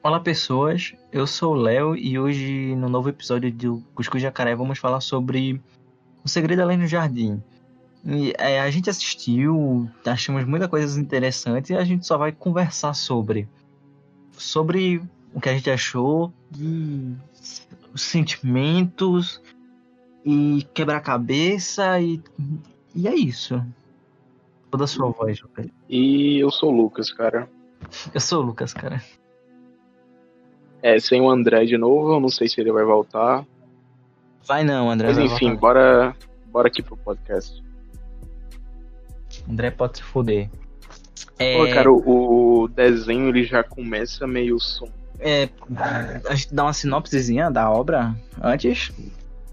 [0.00, 4.78] Olá pessoas, eu sou o Léo e hoje no novo episódio do Cuscuz Jacaré vamos
[4.78, 5.60] falar sobre
[6.24, 7.42] O Segredo Além do Jardim.
[8.04, 12.94] E, é, a gente assistiu, achamos muita coisa interessante e a gente só vai conversar
[12.94, 13.48] sobre.
[14.30, 15.02] Sobre
[15.34, 17.16] o que a gente achou e
[17.92, 19.42] os sentimentos
[20.24, 22.22] e quebra-cabeça e,
[22.94, 23.60] e é isso.
[24.70, 25.40] Toda a sua voz.
[25.88, 27.50] E eu sou o Lucas, cara.
[28.14, 29.02] Eu sou o Lucas, cara.
[30.82, 33.44] É, sem o André de novo, eu não sei se ele vai voltar.
[34.46, 35.08] Vai não, André.
[35.08, 35.60] Mas enfim, voltar.
[35.60, 37.62] bora, bora aqui pro podcast.
[39.48, 40.48] André pode se foder.
[41.38, 44.88] É, Pô, cara, o, o desenho ele já começa meio som.
[45.20, 45.48] é,
[46.28, 48.92] a gente dá uma sinopsezinha da obra antes.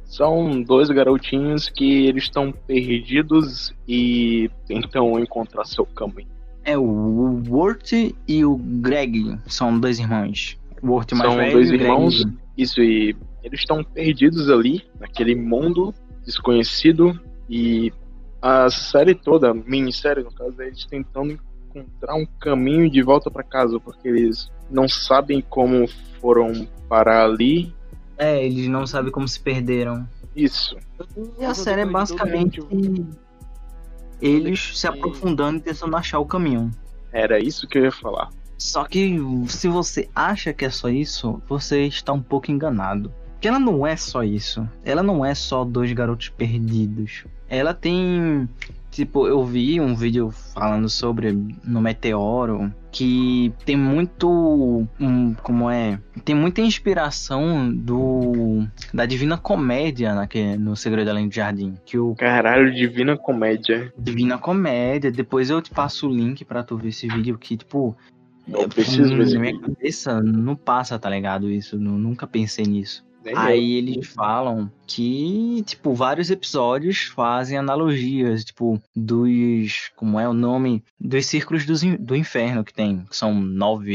[0.05, 6.29] São dois garotinhos que eles estão perdidos e tentam encontrar seu caminho.
[6.63, 7.91] É o Wort
[8.27, 10.57] e o Greg, são dois irmãos.
[10.83, 12.25] Wort mais São velho dois Greg- irmãos.
[12.57, 15.93] Isso, e eles estão perdidos ali, naquele mundo
[16.25, 17.91] desconhecido, e
[18.41, 21.37] a série toda, a minissérie no caso, é eles tentando
[21.69, 25.87] encontrar um caminho de volta para casa, porque eles não sabem como
[26.19, 27.73] foram parar ali.
[28.17, 30.07] É, eles não sabem como se perderam.
[30.35, 30.77] Isso.
[31.39, 32.61] E a série é basicamente
[34.21, 36.71] eles se aprofundando e tentando achar o caminho.
[37.11, 38.29] Era isso que eu ia falar.
[38.57, 39.17] Só que
[39.47, 43.11] se você acha que é só isso, você está um pouco enganado.
[43.33, 44.67] Porque ela não é só isso.
[44.83, 47.25] Ela não é só dois garotos perdidos.
[47.47, 48.49] Ela tem.
[48.89, 51.33] Tipo, eu vi um vídeo falando sobre
[51.65, 54.87] no Meteoro que tem muito.
[54.99, 55.99] hum, como é?
[56.23, 58.65] Tem muita inspiração do.
[58.93, 61.75] da Divina Comédia naquele, no Segredo Além do Jardim.
[61.85, 63.93] Que o Caralho, Divina Comédia.
[63.97, 65.11] Divina Comédia.
[65.11, 67.95] Depois eu te passo o link pra tu ver esse vídeo que, tipo.
[68.47, 69.75] Eu preciso ver esse Na minha vídeo.
[69.75, 71.49] cabeça não passa, tá ligado?
[71.49, 71.77] Isso.
[71.77, 73.03] nu- nunca pensei nisso.
[73.23, 73.39] Nem eu.
[73.39, 79.89] Aí eles falam que, tipo, vários episódios fazem analogias, tipo, dos.
[79.95, 80.83] Como é o nome?
[80.99, 83.03] Dos círculos in- do inferno que tem.
[83.09, 83.93] Que são nove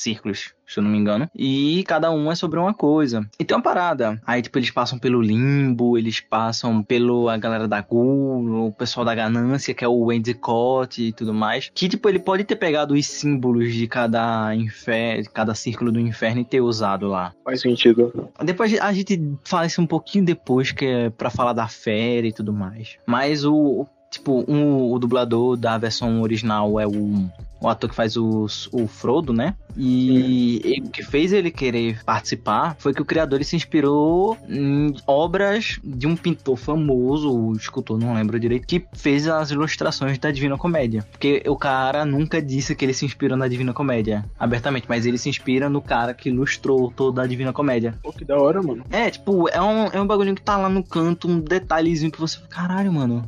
[0.00, 1.28] círculos, se eu não me engano.
[1.34, 3.28] E cada um é sobre uma coisa.
[3.38, 4.20] E tem uma parada.
[4.26, 9.04] Aí, tipo, eles passam pelo limbo, eles passam pelo a galera da Gul, o pessoal
[9.04, 11.70] da ganância, que é o Endicott e tudo mais.
[11.74, 16.40] Que, tipo, ele pode ter pegado os símbolos de cada inferno, cada círculo do inferno
[16.40, 17.32] e ter usado lá.
[17.44, 18.30] Faz sentido.
[18.42, 22.32] Depois a gente fala isso um pouquinho depois, que é pra falar da fera e
[22.32, 22.96] tudo mais.
[23.06, 23.86] Mas o.
[24.10, 28.88] Tipo, um, o dublador da versão original é o, o ator que faz o, o
[28.88, 29.54] Frodo, né?
[29.76, 34.92] E ele- o que fez ele querer participar foi que o criador se inspirou em
[35.06, 40.32] obras de um pintor famoso, o escultor, não lembro direito, que fez as ilustrações da
[40.32, 41.06] Divina Comédia.
[41.12, 45.18] Porque o cara nunca disse que ele se inspirou na Divina Comédia abertamente, mas ele
[45.18, 47.94] se inspira no cara que ilustrou toda a Divina Comédia.
[48.02, 48.84] Pô, que da hora, mano.
[48.90, 52.20] É, tipo, é um, é um bagulhinho que tá lá no canto, um detalhezinho que
[52.20, 52.38] você.
[52.48, 53.22] Caralho, mano.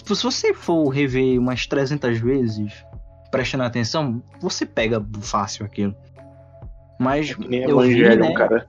[0.00, 2.72] Tipo, se você for rever umas 300 vezes,
[3.30, 5.94] prestando atenção, você pega fácil aquilo.
[6.98, 8.34] Mas É que nem eu vi, Evangelion, né?
[8.34, 8.66] cara.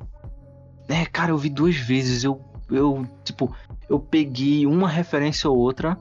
[0.89, 2.25] É, cara, eu vi duas vezes.
[2.25, 3.55] Eu, eu, tipo,
[3.89, 5.97] eu peguei uma referência ou outra.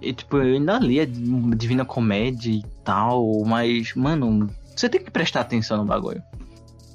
[0.00, 5.10] E, tipo, eu ainda li a Divina Comédia e tal, mas, mano, você tem que
[5.10, 6.22] prestar atenção no bagulho.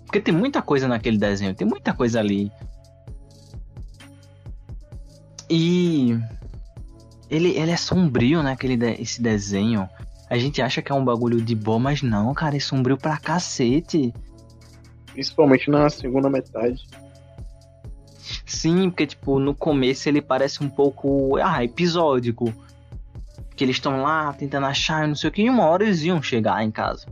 [0.05, 2.51] Porque tem muita coisa naquele desenho, tem muita coisa ali.
[5.49, 6.17] E.
[7.33, 8.51] Ele, ele é sombrio, né?
[8.51, 9.89] Aquele de- esse desenho.
[10.29, 13.17] A gente acha que é um bagulho de boa, mas não, cara, é sombrio pra
[13.17, 14.13] cacete.
[15.11, 16.87] Principalmente na segunda metade.
[18.45, 21.37] Sim, porque, tipo, no começo ele parece um pouco.
[21.37, 22.53] Ah, episódico.
[23.55, 26.21] Que eles estão lá tentando achar, não sei o que, e uma hora eles iam
[26.21, 27.07] chegar em casa.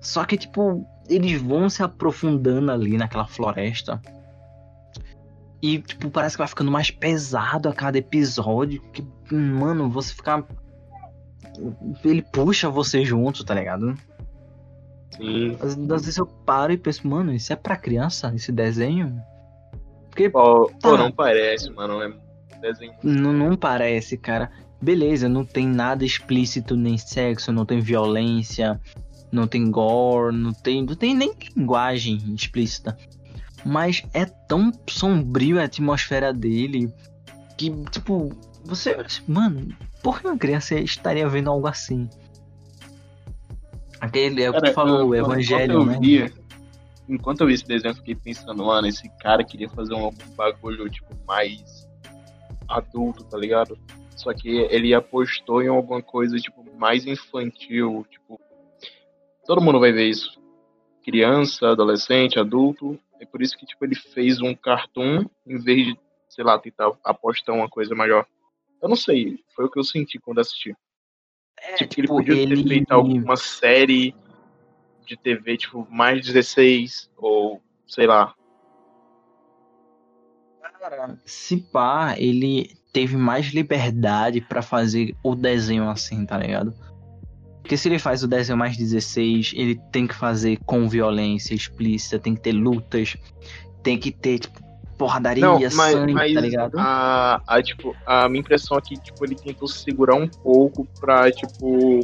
[0.00, 4.00] Só que, tipo, eles vão se aprofundando ali naquela floresta.
[5.60, 8.80] E, tipo, parece que vai ficando mais pesado a cada episódio.
[8.92, 9.04] Que,
[9.34, 10.44] mano, você fica.
[12.04, 13.94] Ele puxa você junto, tá ligado?
[15.16, 15.56] Sim.
[15.60, 19.20] Às, às vezes eu paro e penso, mano, isso é pra criança, esse desenho?
[20.10, 20.98] Porque Pô, pô, Tá.
[20.98, 22.00] não parece, mano.
[22.02, 22.12] É
[22.60, 22.92] desenho.
[23.02, 24.50] Não, não parece, cara.
[24.80, 28.80] Beleza, não tem nada explícito, nem sexo, não tem violência,
[29.32, 32.96] não tem gore, não tem, não tem nem linguagem explícita.
[33.68, 36.90] Mas é tão sombrio a atmosfera dele
[37.58, 38.30] que, tipo,
[38.64, 38.96] você.
[39.26, 42.08] Mano, por que uma criança estaria vendo algo assim?
[44.00, 45.94] Aquele é o que tu falou, o eu- Evangelho, enquanto né?
[45.96, 46.32] eu via,
[47.08, 50.88] enquanto eu vi esse desenho, eu fiquei pensando, mano, esse cara queria fazer um bagulho,
[50.88, 51.86] tipo, mais
[52.68, 53.76] adulto, tá ligado?
[54.16, 58.40] Só que ele apostou em alguma coisa, tipo, mais infantil, tipo...
[59.46, 60.38] Todo mundo vai ver isso.
[61.04, 62.98] criança, adolescente, adulto.
[63.20, 65.98] É por isso que tipo ele fez um cartoon em vez de,
[66.28, 68.26] sei lá, tentar apostar uma coisa maior.
[68.80, 70.74] Eu não sei, foi o que eu senti quando assisti.
[71.60, 72.62] É, tipo, tipo, ele podia ele...
[72.62, 74.14] ter feito alguma série
[75.04, 78.34] de TV, tipo, mais 16, ou sei lá.
[80.78, 86.72] Cara, se pá, ele teve mais liberdade para fazer o desenho assim, tá ligado?
[87.68, 92.18] Porque se ele faz o desenho mais 16, ele tem que fazer com violência explícita,
[92.18, 93.14] tem que ter lutas,
[93.82, 94.58] tem que ter, tipo,
[94.96, 96.78] porradaria, Não, mas, sangue, mas tá ligado?
[96.78, 101.30] A, a, tipo, a minha impressão aqui, é tipo, ele tentou segurar um pouco pra,
[101.30, 102.00] tipo,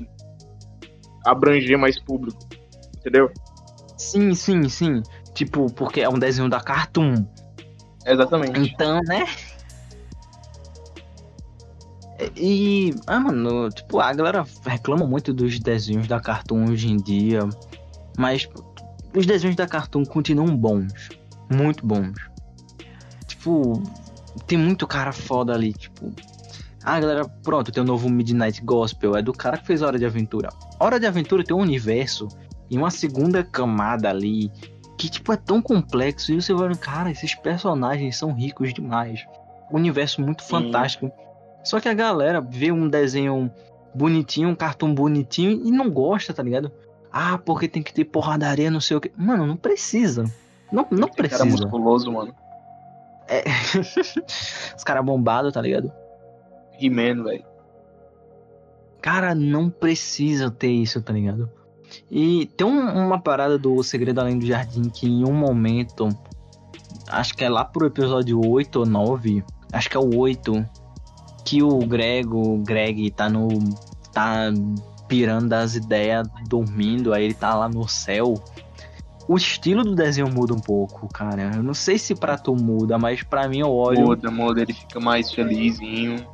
[1.25, 2.46] abranger mais público,
[2.99, 3.32] entendeu?
[3.96, 5.02] Sim, sim, sim.
[5.32, 7.25] Tipo, porque é um desenho da Cartoon.
[8.05, 8.61] Exatamente.
[8.61, 9.25] Então, né?
[12.37, 17.40] E, ah, mano, tipo, a galera reclama muito dos desenhos da Cartoon hoje em dia,
[18.16, 18.49] mas
[19.16, 21.08] os desenhos da Cartoon continuam bons,
[21.50, 22.14] muito bons.
[23.26, 23.82] Tipo,
[24.46, 26.12] tem muito cara foda ali, tipo.
[26.84, 29.99] Ah, galera, pronto, tem o um novo Midnight Gospel, é do cara que fez Hora
[29.99, 30.50] de Aventura.
[30.78, 32.28] Hora de Aventura tem um universo
[32.70, 34.52] e uma segunda camada ali
[34.99, 39.25] que, tipo, é tão complexo e você vai, cara, esses personagens são ricos demais.
[39.72, 40.50] Um universo muito Sim.
[41.64, 43.50] Só que a galera vê um desenho
[43.94, 46.70] bonitinho, um cartão bonitinho e não gosta, tá ligado?
[47.11, 49.11] Ah, porque tem que ter porradaria, não sei o que.
[49.16, 50.25] Mano, não precisa.
[50.70, 51.38] Não, não tem precisa.
[51.38, 52.34] Cara musculoso, mano.
[53.28, 53.44] É.
[54.76, 55.93] Os caras bombados, tá ligado?
[56.81, 57.44] He-Man, velho.
[59.00, 61.50] Cara, não precisa ter isso, tá ligado?
[62.11, 66.08] E tem um, uma parada do Segredo Além do Jardim que em um momento,
[67.08, 70.64] acho que é lá pro episódio 8 ou 9, acho que é o 8,
[71.44, 73.49] que o Grego, Greg tá no.
[74.12, 74.50] tá
[75.06, 78.35] pirando das ideias, dormindo, aí ele tá lá no céu.
[79.29, 81.50] O estilo do desenho muda um pouco, cara.
[81.55, 84.02] Eu não sei se pra tu muda, mas pra mim eu olho.
[84.02, 86.26] Muda, muda, ele fica mais felizinho.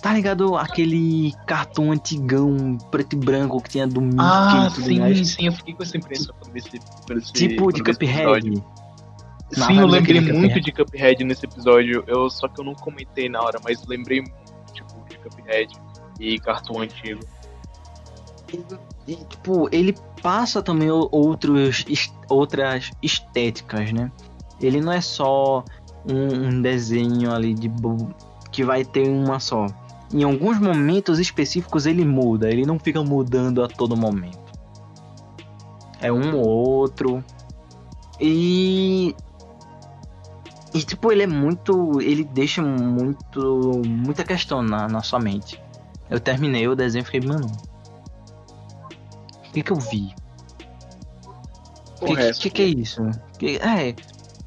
[0.00, 5.28] Tá ligado aquele cartão antigão, preto e branco que tinha do Mickey ah, sim, mais?
[5.28, 8.62] sim, eu fiquei com essa impressão quando esse, Tipo de Cuphead.
[9.52, 13.40] Sim, eu lembrei muito de Cuphead nesse episódio, eu, só que eu não comentei na
[13.40, 14.22] hora, mas lembrei
[14.72, 15.72] tipo, de Cuphead
[16.18, 17.20] e cartão antigo.
[18.52, 21.84] E, e, tipo, ele passa também outros,
[22.28, 24.10] outras estéticas, né?
[24.60, 25.64] Ele não é só
[26.08, 27.70] um, um desenho ali de
[28.50, 29.66] que vai ter uma só.
[30.12, 34.38] Em alguns momentos específicos ele muda, ele não fica mudando a todo momento.
[36.00, 37.24] É um ou outro.
[38.20, 39.14] E
[40.76, 42.00] e, tipo, ele é muito.
[42.02, 43.82] Ele deixa muito.
[43.86, 45.58] muita questão na, na sua mente.
[46.10, 47.46] Eu terminei o desenho e fiquei, mano.
[49.48, 50.14] O que que eu vi?
[52.02, 53.02] O que, que, que, é isso?
[53.38, 53.94] Que, é.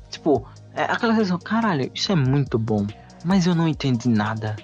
[0.10, 0.46] Tipo,
[0.76, 2.86] é aquela sensação, caralho, isso é muito bom.
[3.26, 4.56] Mas eu não entendi nada.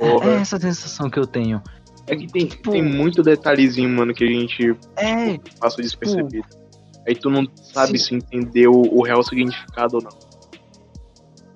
[0.00, 1.62] É, é, essa sensação que eu tenho.
[2.06, 6.48] É que tem, tipo, tem muito detalhezinho, mano, que a gente é, passa despercebido.
[6.48, 6.61] Tipo,
[7.06, 8.04] Aí tu não sabe Sim.
[8.04, 10.32] se entendeu o real significado ou não.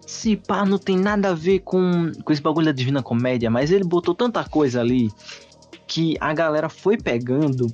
[0.06, 3.70] Se pá, não tem nada a ver com, com esse bagulho da Divina Comédia, mas
[3.70, 5.10] ele botou tanta coisa ali
[5.86, 7.66] que a galera foi pegando,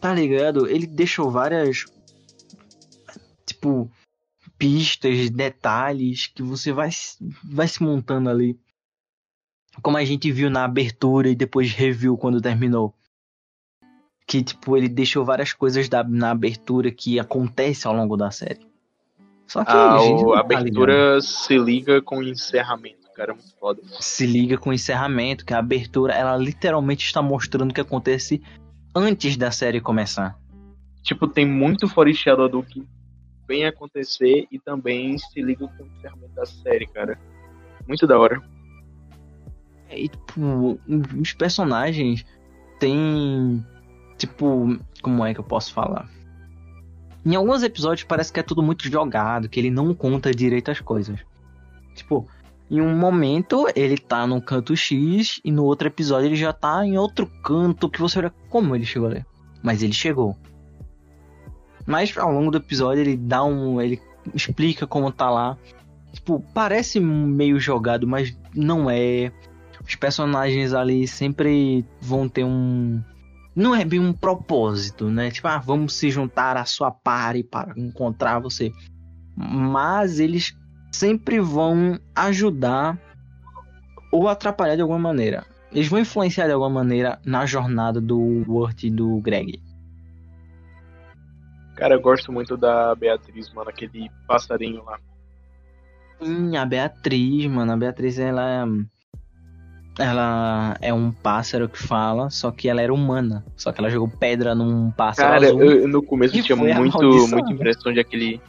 [0.00, 0.66] tá ligado?
[0.66, 1.84] Ele deixou várias.
[3.46, 3.90] Tipo,
[4.58, 6.90] pistas, detalhes que você vai,
[7.44, 8.58] vai se montando ali.
[9.82, 12.94] Como a gente viu na abertura e depois reviu quando terminou
[14.26, 18.66] que tipo ele deixou várias coisas da, na abertura que acontece ao longo da série.
[19.46, 23.80] Só que ah, a, a abertura tá se liga com o encerramento, cara, muito foda.
[24.00, 28.42] Se liga com o encerramento, que a abertura ela literalmente está mostrando o que acontece
[28.94, 30.36] antes da série começar.
[31.02, 32.84] Tipo, tem muito foreshadow do que
[33.46, 37.16] vem acontecer e também se liga com o encerramento da série, cara.
[37.86, 38.42] Muito da hora.
[39.88, 40.80] E, tipo,
[41.20, 42.26] os personagens
[42.80, 43.64] têm
[44.16, 46.08] Tipo, como é que eu posso falar?
[47.24, 50.80] Em alguns episódios parece que é tudo muito jogado, que ele não conta direito as
[50.80, 51.18] coisas.
[51.94, 52.26] Tipo,
[52.70, 56.84] em um momento ele tá num canto X e no outro episódio ele já tá
[56.84, 59.24] em outro canto que você olha como ele chegou ali.
[59.62, 60.36] Mas ele chegou.
[61.86, 63.80] Mas ao longo do episódio ele dá um.
[63.80, 64.00] ele
[64.34, 65.56] explica como tá lá.
[66.12, 69.32] Tipo, parece meio jogado, mas não é.
[69.86, 73.00] Os personagens ali sempre vão ter um,
[73.56, 75.30] não é bem um propósito, né?
[75.30, 78.70] Tipo, ah, vamos se juntar à sua pare para encontrar você.
[79.34, 80.54] Mas eles
[80.92, 83.00] sempre vão ajudar
[84.12, 85.46] ou atrapalhar de alguma maneira.
[85.72, 89.58] Eles vão influenciar de alguma maneira na jornada do Wurt e do Greg.
[91.76, 94.98] Cara, eu gosto muito da Beatriz, mano, aquele passarinho lá.
[96.22, 97.72] Sim, a Beatriz, mano.
[97.72, 98.66] A Beatriz, ela.
[99.98, 103.44] Ela é um pássaro que fala, só que ela era humana.
[103.56, 105.62] Só que ela jogou pedra num pássaro Cara, azul.
[105.62, 108.40] eu, no começo tinha muito, muita impressão de aquele.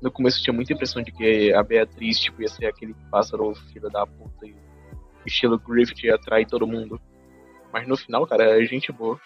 [0.00, 3.90] No começo tinha muita impressão de que a Beatriz, tipo, ia ser aquele pássaro filho
[3.90, 4.54] da puta e
[5.26, 7.00] estilo Griffith ia atrair todo mundo.
[7.72, 9.20] Mas no final, cara, é gente boa.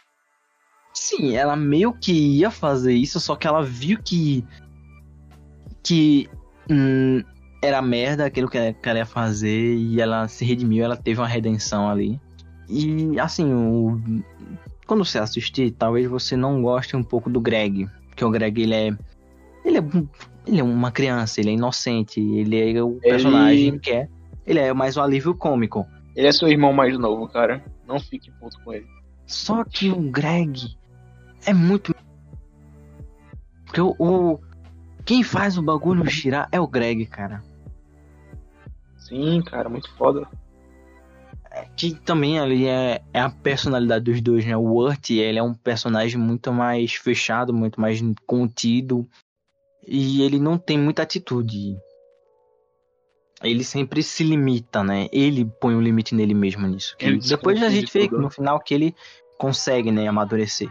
[0.92, 4.44] Sim, ela meio que ia fazer isso, só que ela viu que.
[5.82, 6.28] que.
[6.68, 7.22] hum,
[7.62, 11.20] era merda aquilo que ela, que ela ia fazer e ela se redimiu, ela teve
[11.20, 12.20] uma redenção ali.
[12.68, 14.00] E assim, o,
[14.86, 18.74] quando você assistir, talvez você não goste um pouco do Greg, porque o Greg ele
[18.74, 18.86] é.
[19.64, 19.82] Ele é,
[20.44, 24.08] ele é uma criança, ele é inocente, ele é o personagem que é.
[24.44, 25.86] Ele é mais um alívio cômico.
[26.16, 27.64] Ele é seu irmão mais novo, cara.
[27.86, 28.86] Não fique puto com ele.
[29.24, 30.76] Só que o Greg
[31.46, 31.94] é muito.
[33.64, 34.40] Porque o, o-
[35.04, 37.40] Quem faz o bagulho girar é o Greg, cara.
[39.12, 40.26] Sim, cara, muito foda.
[41.76, 44.56] Que também ali é, é a personalidade dos dois, né?
[44.56, 49.06] O Urt, ele é um personagem muito mais fechado, muito mais contido.
[49.86, 51.76] E ele não tem muita atitude.
[53.42, 55.08] Ele sempre se limita, né?
[55.12, 56.96] Ele põe o limite nele mesmo nisso.
[57.28, 58.94] Depois a gente vê no final que ele
[59.36, 60.70] consegue, né, amadurecer.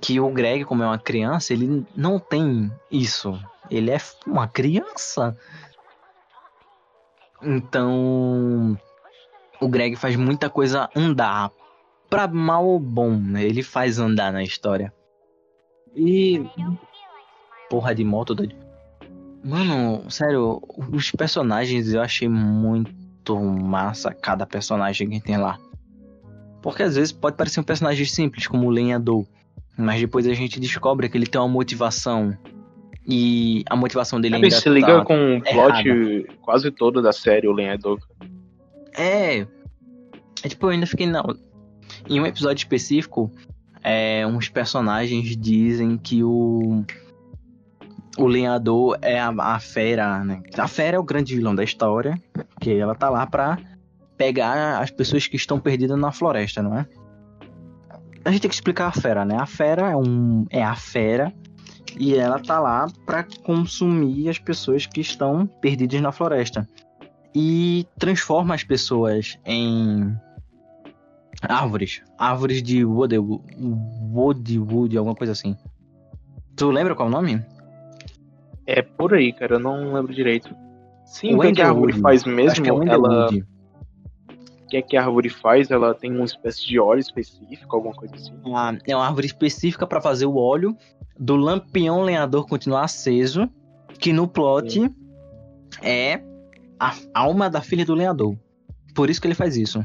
[0.00, 3.38] Que o Greg, como é uma criança, ele não tem isso.
[3.70, 5.36] Ele é uma criança.
[7.44, 8.78] Então,
[9.60, 11.50] o Greg faz muita coisa andar.
[12.08, 13.44] Pra mal ou bom, né?
[13.44, 14.92] Ele faz andar na história.
[15.94, 16.44] E.
[17.68, 18.54] Porra de moto, doido.
[19.44, 25.58] Mano, sério, os personagens eu achei muito massa cada personagem que tem lá.
[26.62, 29.26] Porque às vezes pode parecer um personagem simples, como o lenhador.
[29.76, 32.36] Mas depois a gente descobre que ele tem uma motivação.
[33.06, 35.04] E a motivação dele Ele ainda se liga tá...
[35.04, 38.00] com o plot quase todo da série, o Lenhador.
[38.96, 39.46] É.
[40.42, 41.06] É tipo, eu ainda fiquei.
[41.06, 41.36] Não.
[42.08, 43.30] Em um episódio específico,
[43.82, 46.84] é, uns personagens dizem que o.
[48.16, 50.40] O lenhador é a, a fera, né?
[50.56, 52.20] A fera é o grande vilão da história.
[52.60, 53.58] Que ela tá lá pra
[54.16, 56.86] pegar as pessoas que estão perdidas na floresta, não é?
[58.24, 59.36] A gente tem que explicar a fera, né?
[59.38, 60.46] A fera é um.
[60.48, 61.34] É a fera.
[61.98, 66.68] E ela tá lá pra consumir as pessoas que estão perdidas na floresta
[67.34, 70.14] e transforma as pessoas em
[71.42, 72.02] árvores.
[72.18, 75.56] Árvores de wood, wood, alguma coisa assim.
[76.56, 77.44] Tu lembra qual é o nome?
[78.66, 80.54] É por aí, cara, eu não lembro direito.
[81.04, 82.66] Sim, O o que, que a árvore faz Acho mesmo?
[82.66, 85.70] é o ela, o que é que a árvore faz?
[85.70, 88.32] Ela tem uma espécie de óleo específico, alguma coisa assim.
[88.44, 90.76] Uma- é uma árvore específica para fazer o óleo
[91.18, 93.48] do lampião lenhador continuar aceso,
[93.98, 94.90] que no plot
[95.82, 96.20] é
[96.78, 98.36] a alma da filha do lenhador.
[98.94, 99.84] Por isso que ele faz isso.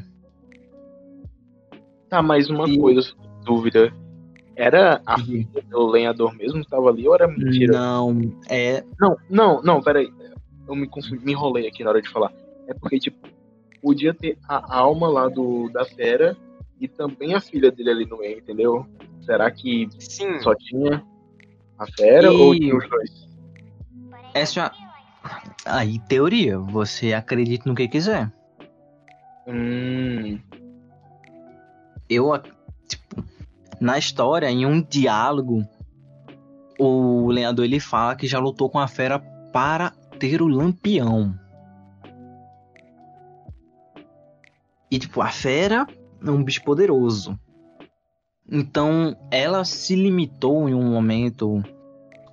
[2.09, 3.93] Tá, mais uma E- coisa, dúvida.
[4.55, 7.71] Era a filha do lenhador mesmo que tava ali ou era mentira?
[7.71, 8.19] Não,
[8.49, 10.11] é Não, não, não, peraí.
[10.67, 12.33] Eu me confundi, me enrolei aqui na hora de falar.
[12.67, 13.17] É porque, tipo,
[13.81, 16.35] podia ter a alma lá do, da fera
[16.79, 18.85] e também a filha dele ali no meio, entendeu?
[19.21, 20.39] Será que sim.
[20.41, 21.03] só tinha
[21.79, 23.27] a fera E- ou tinha os dois?
[24.33, 24.71] Essa é uma...
[25.65, 26.59] Aí, teoria.
[26.59, 28.31] Você acredita no que quiser.
[29.47, 30.39] Hum,
[32.09, 32.31] Eu,
[32.87, 33.23] tipo,
[33.79, 35.63] na história, em um diálogo,
[36.77, 39.19] o lenhador ele fala que já lutou com a fera
[39.51, 41.37] para ter o lampião.
[44.91, 45.85] E, tipo, a fera
[46.25, 47.39] é um bicho poderoso.
[48.51, 51.63] Então, ela se limitou em um momento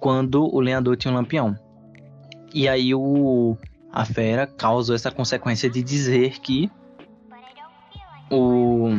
[0.00, 1.54] quando o lenhador tinha um lampião.
[2.54, 3.56] E aí o
[3.92, 6.70] a fera causou essa consequência de dizer que
[8.30, 8.90] o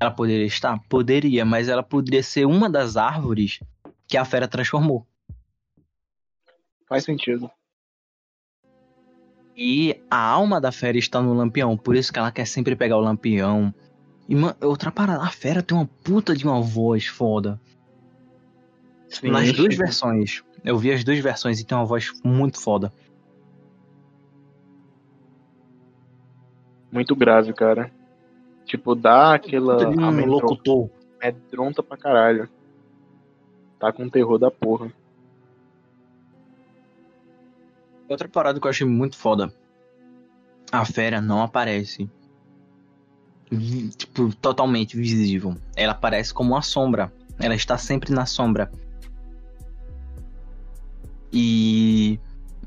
[0.00, 3.60] ela poderia estar, poderia, mas ela poderia ser uma das árvores
[4.08, 5.06] que a fera transformou.
[6.88, 7.50] faz sentido.
[9.56, 12.96] E a alma da fera está no lampião, por isso que ela quer sempre pegar
[12.96, 13.74] o lampião.
[14.28, 17.60] E man, outra parada, a fera tem uma puta de uma voz foda.
[19.08, 20.42] Sim, Nas duas versões.
[20.64, 22.92] Eu vi as duas versões e tem uma voz muito foda.
[26.90, 27.90] Muito grave, cara.
[28.64, 30.88] Tipo, dá aquela um locutor.
[31.20, 32.48] amedronta pra caralho.
[33.78, 34.92] Tá com terror da porra.
[38.12, 39.50] Outra parada que eu achei muito foda.
[40.70, 42.10] A fera não aparece
[43.96, 45.56] tipo, totalmente visível.
[45.74, 47.10] Ela aparece como uma sombra.
[47.38, 48.70] Ela está sempre na sombra.
[51.32, 52.20] E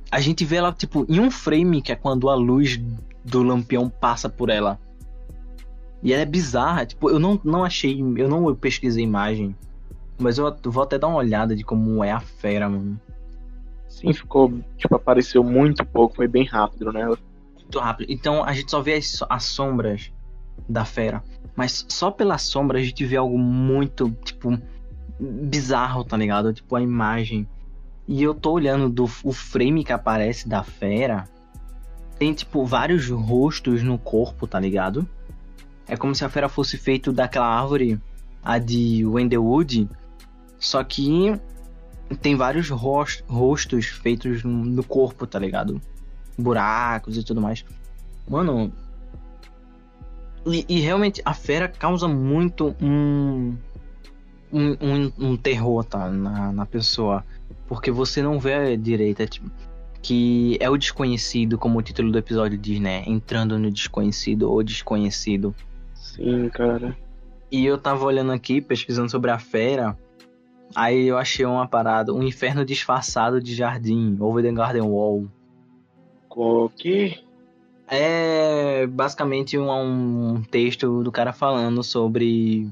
[0.10, 2.82] a gente vê ela, tipo, em um frame, que é quando a luz
[3.24, 4.80] do lampião passa por ela.
[6.02, 9.56] E ela é bizarra, tipo, eu não, não achei, eu não pesquisei imagem,
[10.18, 13.00] mas eu vou até dar uma olhada de como é a fera, mano.
[13.96, 17.06] Sim, ficou, tipo, apareceu muito pouco, foi bem rápido, né?
[17.06, 18.12] Muito rápido.
[18.12, 20.12] Então a gente só vê as, as sombras
[20.68, 21.24] da fera.
[21.56, 24.60] Mas só pela sombra a gente vê algo muito, tipo,
[25.18, 26.52] bizarro, tá ligado?
[26.52, 27.48] Tipo, a imagem.
[28.06, 31.24] E eu tô olhando do o frame que aparece da fera.
[32.20, 35.08] Tem, tipo, vários rostos no corpo, tá ligado?
[35.88, 37.98] É como se a fera fosse feito daquela árvore,
[38.44, 39.88] a de Wendelwood.
[40.60, 41.40] Só que
[42.22, 45.82] tem vários rostos feitos no corpo, tá ligado?
[46.38, 47.66] Buracos e tudo mais.
[48.28, 48.72] Mano.
[50.46, 53.56] E, e realmente a fera causa muito um.
[54.54, 56.10] Um, um, um terror, tá?
[56.10, 57.26] Na, na pessoa.
[57.68, 59.22] Porque você não vê direito.
[59.22, 59.50] É tipo,
[60.02, 63.04] que é o desconhecido, como o título do episódio diz, né?
[63.08, 65.54] Entrando no desconhecido ou desconhecido.
[65.96, 66.96] Sim, cara.
[67.52, 69.98] E eu tava olhando aqui, pesquisando sobre a fera.
[70.76, 75.28] Aí eu achei uma parada, um inferno disfarçado de jardim, Over the Garden Wall.
[76.30, 77.24] O quê?
[77.88, 82.68] É basicamente um, um texto do cara falando sobre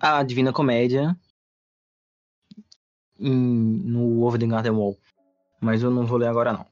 [0.00, 1.16] a Divina Comédia
[3.18, 4.96] em, no Over the Garden Wall.
[5.60, 6.66] Mas eu não vou ler agora não.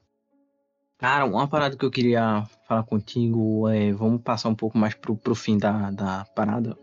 [0.97, 3.93] Cara, uma parada que eu queria falar contigo é.
[3.93, 6.77] Vamos passar um pouco mais pro, pro fim da, da parada.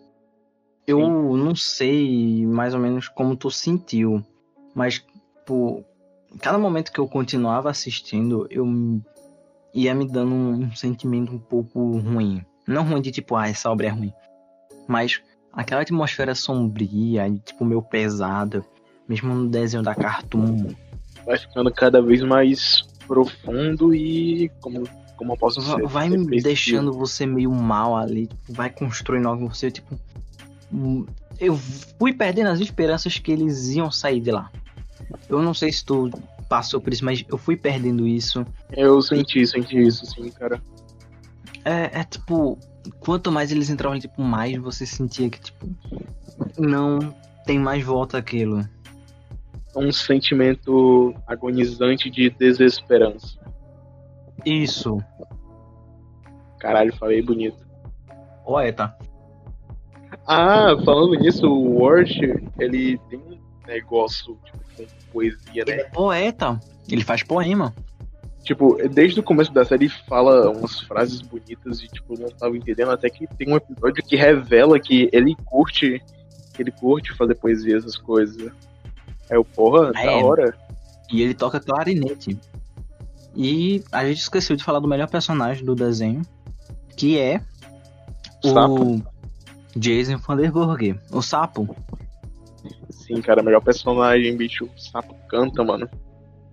[0.86, 1.36] Eu Sim.
[1.36, 4.24] não sei mais ou menos como tu sentiu,
[4.74, 5.04] mas
[5.44, 5.84] por
[6.40, 8.66] cada momento que eu continuava assistindo, eu
[9.74, 12.44] ia me dando um sentimento um pouco ruim.
[12.66, 14.12] Não ruim de tipo, ah, essa obra é ruim.
[14.86, 15.20] Mas
[15.52, 18.64] aquela atmosfera sombria, tipo, meio pesada,
[19.08, 20.74] mesmo no desenho da Cartoon.
[21.24, 24.84] Vai ficando cada vez mais profundo e como
[25.16, 29.44] como eu posso dizer, vai me deixando você meio mal ali, tipo, vai construindo algo
[29.44, 29.98] em você, tipo,
[31.38, 31.56] eu
[31.98, 34.50] fui perdendo as esperanças que eles iam sair de lá.
[35.28, 36.10] Eu não sei se tu
[36.48, 38.44] passou por isso, mas eu fui perdendo isso.
[38.72, 39.46] Eu senti, e...
[39.46, 40.62] senti isso, sim, cara.
[41.64, 42.58] É, é tipo,
[43.00, 45.68] quanto mais eles entravam, tipo, mais você sentia que, tipo,
[46.58, 48.64] não tem mais volta aquilo
[49.76, 53.38] um sentimento agonizante de desesperança.
[54.44, 54.98] Isso.
[56.58, 57.64] Caralho, falei bonito.
[58.44, 58.96] Poeta.
[60.26, 65.72] Ah, falando nisso, o Word, ele tem um negócio tipo, com poesia, né?
[65.72, 66.60] Ele é poeta.
[66.88, 67.74] Ele faz poema.
[68.42, 72.92] Tipo, desde o começo da série fala umas frases bonitas e, tipo, não tava entendendo,
[72.92, 76.00] até que tem um episódio que revela que ele curte,
[76.54, 78.52] que ele curte fazer poesia, essas coisas.
[79.28, 80.56] É o porra, é, da hora.
[81.10, 82.38] E ele toca clarinete.
[83.34, 86.22] E a gente esqueceu de falar do melhor personagem do desenho,
[86.96, 87.40] que é
[88.42, 89.02] sapo.
[89.76, 91.76] Jason Vanderburg, o sapo.
[92.90, 94.64] Sim, cara, melhor personagem, bicho.
[94.64, 95.88] O sapo canta, mano.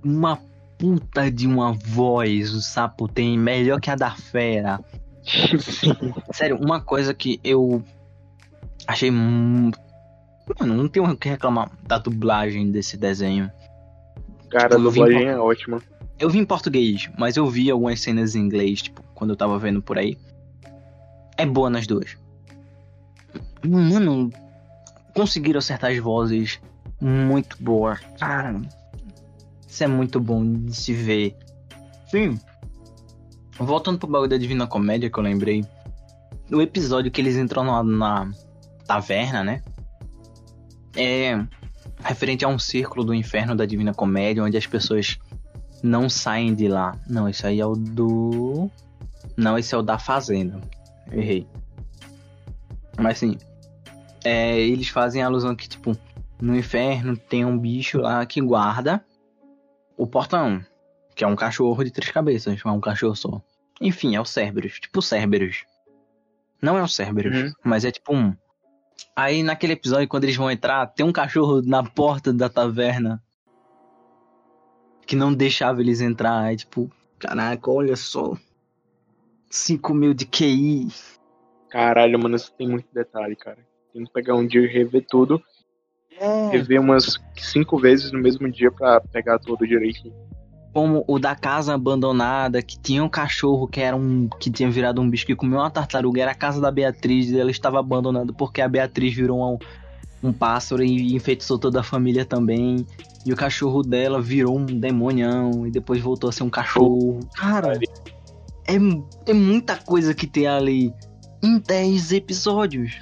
[0.03, 0.37] Uma
[0.77, 4.79] puta de uma voz o sapo tem, melhor que a da fera.
[6.31, 7.81] Sério, uma coisa que eu
[8.85, 9.09] achei
[10.59, 13.49] Mano, não tenho o que reclamar da dublagem desse desenho.
[14.49, 15.81] Cara, a dublagem é ótima.
[16.19, 19.57] Eu vi em português, mas eu vi algumas cenas em inglês, tipo, quando eu tava
[19.57, 20.17] vendo por aí.
[21.37, 22.17] É boa nas duas.
[23.65, 24.29] Mano,
[25.15, 26.59] conseguiram acertar as vozes
[27.01, 27.97] muito boa.
[28.19, 28.61] Cara,
[29.67, 31.35] isso é muito bom de se ver.
[32.07, 32.39] Sim.
[33.57, 35.65] Voltando pro bagulho da Divina Comédia que eu lembrei.
[36.51, 38.31] O episódio que eles entram na, na
[38.85, 39.61] taverna, né?
[40.95, 41.43] é
[42.03, 45.17] referente a um círculo do inferno da Divina Comédia, onde as pessoas
[45.81, 46.95] não saem de lá.
[47.07, 48.69] Não, isso aí é o do.
[49.35, 50.59] Não, esse é o da Fazenda.
[51.11, 51.47] Errei.
[52.97, 53.37] Mas assim,
[54.23, 55.97] é, eles fazem alusão que, tipo,
[56.41, 59.03] no inferno tem um bicho lá que guarda
[59.97, 60.63] o portão.
[61.15, 63.41] Que é um cachorro de três cabeças, é um cachorro só.
[63.79, 64.79] Enfim, é o Cerberus.
[64.79, 65.65] Tipo Cerberus.
[66.61, 67.53] Não é o Cerberus, uhum.
[67.63, 68.35] mas é tipo um.
[69.15, 73.21] Aí naquele episódio, quando eles vão entrar, tem um cachorro na porta da taverna
[75.05, 76.39] que não deixava eles entrar.
[76.39, 78.35] Aí, tipo, caraca, olha só.
[79.49, 80.87] 5 mil de QI.
[81.69, 83.59] Caralho, mano, isso tem muito detalhe, cara.
[83.93, 85.41] Que pegar um dia e rever tudo.
[86.19, 86.49] É.
[86.49, 90.13] Rever umas cinco vezes no mesmo dia pra pegar tudo direitinho.
[90.73, 94.99] como o da casa abandonada, que tinha um cachorro que era um que tinha virado
[94.99, 98.33] um bicho que comeu uma tartaruga, era a casa da Beatriz, e ela estava abandonada
[98.33, 99.59] porque a Beatriz virou um,
[100.27, 102.85] um pássaro e enfeitiçou toda a família também.
[103.25, 107.19] E o cachorro dela virou um demonião e depois voltou a ser um cachorro.
[107.35, 107.79] Cara,
[108.67, 108.75] é,
[109.27, 110.93] é muita coisa que tem ali
[111.43, 112.99] em 10 episódios.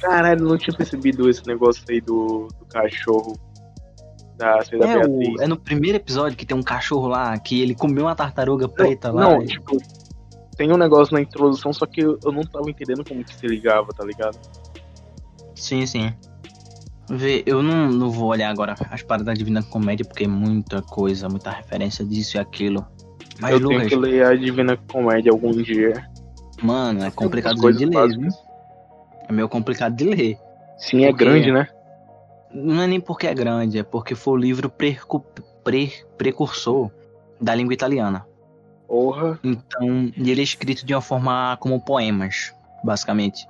[0.00, 3.38] Caralho, não tinha percebido esse negócio aí do, do cachorro
[4.36, 7.60] da, assim, da É, o, é no primeiro episódio que tem um cachorro lá que
[7.60, 9.22] ele comeu uma tartaruga preta não, lá.
[9.22, 9.76] Não, tipo,
[10.56, 13.46] tem um negócio na introdução, só que eu, eu não tava entendendo como que se
[13.46, 14.38] ligava, tá ligado?
[15.54, 16.12] Sim, sim.
[17.10, 20.80] Vê, eu não, não vou olhar agora as paradas da Divina Comédia, porque é muita
[20.80, 22.84] coisa, muita referência disso e aquilo.
[23.40, 26.08] Mas, eu Lucas, tenho que ler a Divina Comédia algum dia.
[26.62, 28.16] mano, é complicado de ler.
[29.28, 30.38] É meio complicado de ler.
[30.76, 31.68] Sim, é grande, né?
[32.52, 35.24] Não é nem porque é grande, é porque foi o livro precu-
[35.64, 36.90] pre- precursor
[37.40, 38.26] da língua italiana.
[38.86, 39.38] Porra.
[39.42, 43.46] Então, e ele é escrito de uma forma como poemas, basicamente.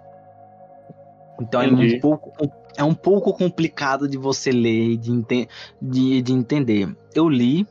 [1.41, 2.33] Então é um, pouco,
[2.77, 5.49] é um pouco complicado de você ler e de, ente-
[5.83, 6.97] de, de entender.
[7.15, 7.67] Eu li,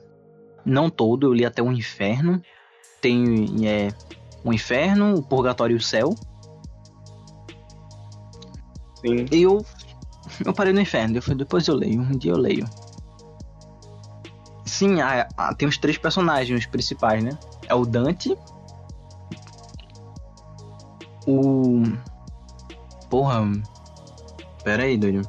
[0.65, 2.41] não todo, eu li até o inferno.
[3.01, 3.87] Tem é,
[4.43, 6.13] o inferno, o purgatório e o céu.
[9.05, 9.25] Sim.
[9.31, 9.65] E eu,
[10.45, 12.65] eu parei no inferno, eu falei, depois eu leio, um dia eu leio.
[14.65, 17.37] Sim, ah, ah, tem os três personagens principais, né?
[17.67, 18.35] É o Dante.
[21.27, 21.83] O.
[23.09, 23.51] Porra.
[24.63, 25.27] Pera aí, doido.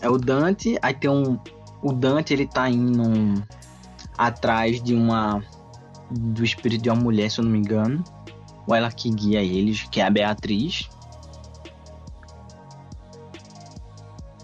[0.00, 1.38] É o Dante, aí tem um.
[1.82, 3.44] O Dante, ele tá indo
[4.18, 5.42] atrás de uma.
[6.10, 8.02] Do espírito de uma mulher, se eu não me engano.
[8.66, 10.88] Ou ela que guia eles, que é a Beatriz.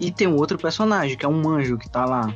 [0.01, 2.33] E tem um outro personagem, que é um anjo que tá lá.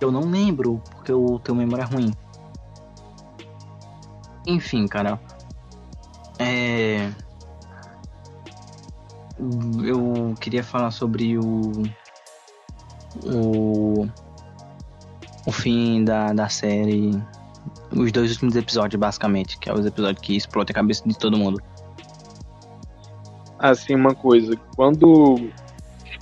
[0.00, 2.12] Eu não lembro, porque o teu memória é ruim.
[4.46, 5.20] Enfim, cara.
[6.38, 7.10] É.
[9.84, 11.72] Eu queria falar sobre o.
[13.24, 14.08] O.
[15.46, 17.10] O fim da, da série.
[17.92, 19.58] Os dois últimos episódios, basicamente.
[19.58, 21.62] Que é os episódios que explodem a cabeça de todo mundo.
[23.58, 24.56] Assim, uma coisa.
[24.74, 25.48] Quando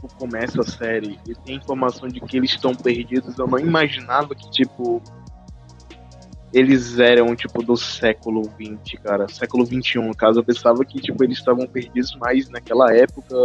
[0.00, 4.34] tipo, começa a série e tem informação de que eles estão perdidos, eu não imaginava
[4.34, 5.02] que, tipo.
[6.52, 9.28] Eles eram, tipo, do século XX, cara.
[9.28, 10.40] Século XXI, no caso.
[10.40, 13.36] Eu pensava que, tipo, eles estavam perdidos mais naquela época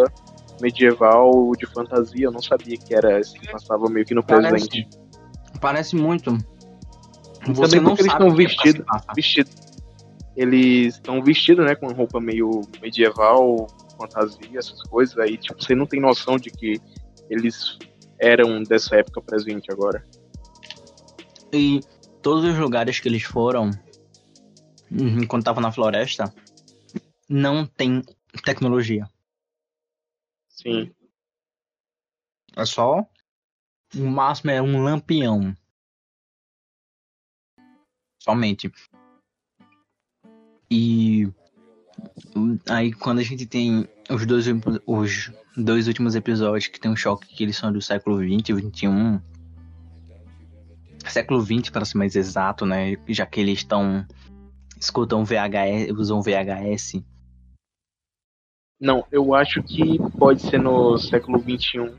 [0.60, 2.26] medieval de fantasia.
[2.26, 4.90] Eu não sabia que era se passava meio que no Parece- presente.
[5.62, 6.36] Parece muito.
[7.46, 9.50] Também porque eles estão que é vestidos- vestido.
[10.36, 15.18] Eles estão vestidos, né, com roupa meio medieval, fantasia, essas coisas.
[15.18, 16.80] Aí, tipo, você não tem noção de que
[17.30, 17.78] eles
[18.20, 20.06] eram dessa época presente agora.
[21.54, 21.80] E
[22.22, 23.70] todos os lugares que eles foram,
[24.92, 26.34] uhum, enquanto estavam na floresta,
[27.30, 28.02] não tem
[28.44, 29.10] tecnologia.
[30.50, 30.94] Sim.
[32.56, 33.06] É só.
[33.96, 35.56] O máximo é um lampião.
[38.22, 38.72] Somente.
[40.70, 41.28] E.
[42.70, 44.46] Aí quando a gente tem os dois,
[44.86, 48.54] os dois últimos episódios que tem um choque que eles são do século XX e
[48.54, 49.22] XXI.
[51.08, 52.96] Século XX, para ser mais exato, né?
[53.08, 54.06] Já que eles estão.
[54.80, 57.04] Escutam VHS, usam VHS.
[58.80, 61.92] Não, eu acho que pode ser no século XXI,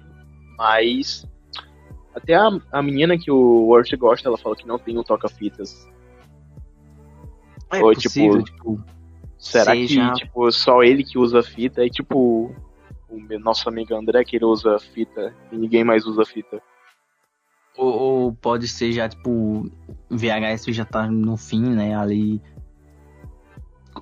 [0.59, 1.27] mas.
[2.15, 5.87] Até a, a menina que o Wort gosta, ela fala que não tem um toca-fitas.
[7.73, 8.96] É Ou, possível, tipo, tipo,
[9.47, 11.85] Será Seja- que, tipo, só ele que usa fita?
[11.85, 12.55] E, tipo,
[13.09, 16.61] o nosso amigo André, que ele usa fita e ninguém mais usa fita.
[17.77, 19.71] Ou, ou pode ser já, tipo,
[20.11, 21.95] VHS já tá no fim, né?
[21.95, 22.43] Ali.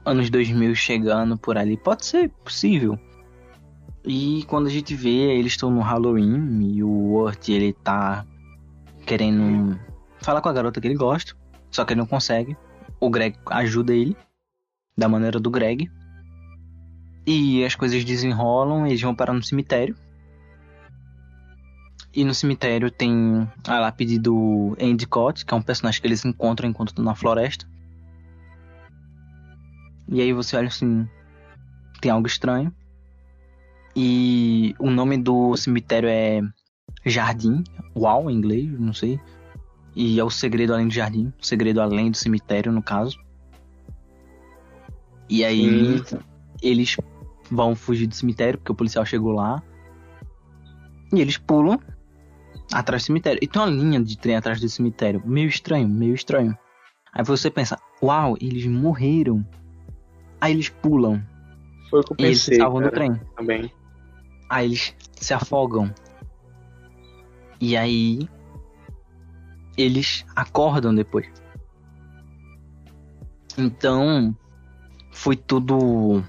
[0.05, 1.77] Anos 2000 chegando por ali.
[1.77, 2.99] Pode ser possível.
[4.05, 8.25] E quando a gente vê, eles estão no Halloween e o Wort, ele tá
[9.07, 9.79] querendo
[10.23, 11.35] falar com a garota que ele gosta.
[11.71, 12.57] Só que ele não consegue.
[13.01, 14.17] O Greg ajuda ele.
[14.97, 15.91] Da maneira do Greg.
[17.27, 19.97] E as coisas desenrolam, eles vão parar no cemitério.
[22.13, 26.69] E no cemitério tem a lápide do Endicott, que é um personagem que eles encontram
[26.69, 27.67] enquanto estão na floresta.
[30.09, 31.09] E aí você olha assim,
[32.01, 32.73] tem algo estranho.
[33.97, 36.41] E o nome do cemitério é
[37.07, 37.65] Jardim,
[37.97, 39.21] Uau em inglês, não sei.
[39.95, 43.19] E é o segredo além do jardim, o segredo além do cemitério, no caso.
[45.29, 46.03] E aí
[46.63, 46.97] eles
[47.51, 49.63] vão fugir do cemitério, porque o policial chegou lá.
[51.13, 51.79] E eles pulam
[52.73, 53.39] atrás do cemitério.
[53.43, 55.23] E tem uma linha de trem atrás do cemitério.
[55.25, 56.57] Meio estranho, meio estranho.
[57.13, 59.47] Aí você pensa, uau, eles morreram.
[60.41, 61.23] Aí eles pulam.
[61.91, 63.21] Foi o que eu pensei, e eles se salvam cara, do trem.
[63.37, 63.73] também.
[64.51, 65.93] Aí eles se afogam.
[67.61, 68.29] E aí.
[69.77, 71.27] Eles acordam depois.
[73.57, 74.37] Então.
[75.15, 76.23] Foi tudo.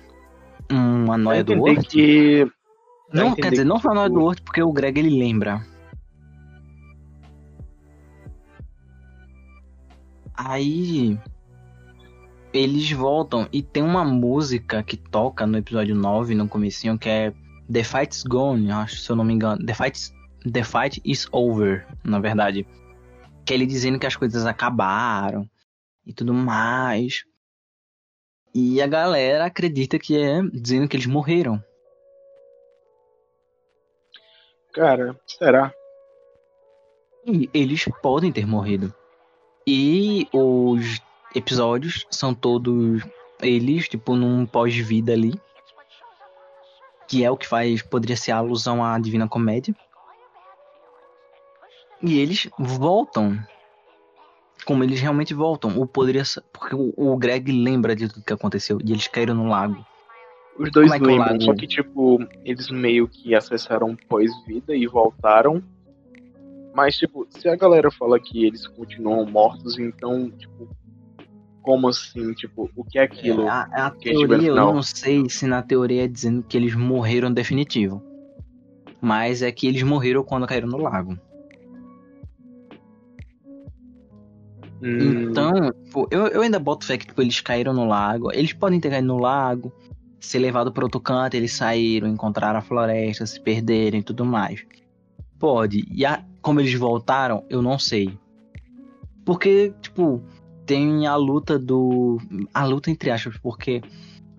[0.72, 1.86] Uma noia do Word.
[1.88, 2.48] que...
[3.12, 5.66] Não, quer dizer, que, não foi a noia do Word porque o Greg ele lembra.
[10.34, 11.20] Aí.
[12.54, 17.34] Eles voltam e tem uma música que toca no episódio 9, no comecinho, que é
[17.72, 19.66] The Fight's Gone, acho, se eu não me engano.
[19.66, 20.14] The, Fight's,
[20.50, 22.66] The Fight is Over, na verdade.
[23.44, 25.50] Que é ele dizendo que as coisas acabaram
[26.06, 27.26] e tudo mais.
[28.58, 31.62] E a galera acredita que é dizendo que eles morreram.
[34.72, 35.74] Cara, será?
[37.26, 38.96] E eles podem ter morrido.
[39.68, 41.02] E os
[41.36, 43.04] episódios são todos
[43.42, 45.38] eles, tipo, num pós-vida ali.
[47.10, 47.82] Que é o que faz.
[47.82, 49.76] Poderia ser a alusão à Divina Comédia.
[52.02, 53.38] E eles voltam.
[54.66, 55.78] Como eles realmente voltam.
[55.78, 56.44] Ou poderia ser.
[56.52, 58.80] Porque o, o Greg lembra de tudo que aconteceu.
[58.84, 59.78] E eles caíram no lago.
[60.58, 64.88] Os dois Como é lembram, lago- só que, tipo, eles meio que acessaram pós-vida e
[64.88, 65.62] voltaram.
[66.74, 70.68] Mas, tipo, se a galera fala que eles continuam mortos, então, tipo,
[71.62, 72.34] como assim?
[72.34, 73.44] Tipo, o que é aquilo?
[73.44, 76.76] É, a, a no teoria, eu não sei se na teoria é dizendo que eles
[76.76, 78.02] morreram definitivo.
[79.02, 81.18] Mas é que eles morreram quando caíram no lago.
[84.82, 88.32] Hum, Então, pô, eu, eu ainda boto fé que tipo, eles caíram no lago.
[88.34, 89.72] Eles podem ter caído no lago,
[90.20, 94.64] ser levado para outro canto, eles saíram, encontraram a floresta, se perderem e tudo mais.
[95.40, 95.86] Pode.
[95.92, 98.18] E a- como eles voltaram, eu não sei.
[99.26, 100.22] Porque, tipo,
[100.66, 102.20] tem a luta do.
[102.54, 103.82] A luta entre aspas, porque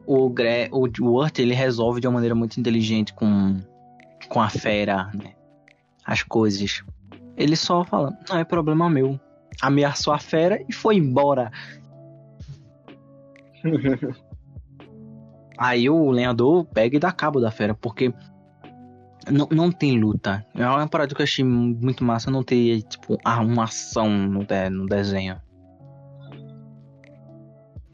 [0.07, 3.57] o, Gre o Wurt ele resolve de uma maneira muito inteligente com,
[4.29, 5.33] com a fera, né?
[6.05, 6.83] As coisas.
[7.37, 9.18] Ele só fala, não é problema meu
[9.61, 11.51] ameaçou a fera e foi embora.
[15.59, 18.12] Aí o lenhador pega e dá cabo da fera, porque
[19.31, 20.45] não, não tem luta.
[20.55, 24.69] É uma parada que eu achei muito massa não ter, tipo, uma ação no, de-
[24.71, 25.40] no desenho.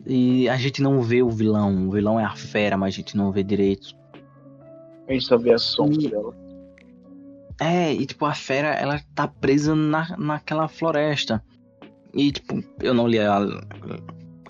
[0.04, 1.86] E a gente não vê o vilão.
[1.88, 3.94] O vilão é a fera, mas a gente não vê direito.
[5.08, 6.34] a gente só vê a sombra E- dela.
[7.60, 11.40] É, e tipo, a fera, ela tá presa na, naquela floresta.
[12.14, 13.38] E tipo, eu não li a,